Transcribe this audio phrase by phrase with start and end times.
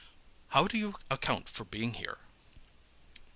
[0.47, 2.17] How do you account for being here?"